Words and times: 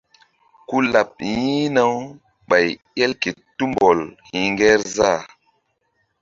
Ku 0.67 0.75
laɓ 0.93 1.09
yi̧hna-u 1.35 1.97
ɓay 2.49 2.67
el 3.03 3.11
ke 3.21 3.29
tumbɔl 3.57 3.99
hi̧ŋgerzah. 4.29 5.21